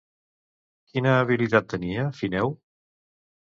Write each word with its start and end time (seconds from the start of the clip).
Quina 0.93 1.11
habilitat 1.17 1.67
tenia 1.75 2.07
Fineu? 2.23 2.57